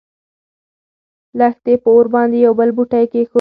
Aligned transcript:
لښتې 1.39 1.73
په 1.83 1.89
اور 1.93 2.05
باندې 2.13 2.37
يو 2.45 2.53
بل 2.59 2.69
بوټی 2.77 3.05
کېښود. 3.11 3.29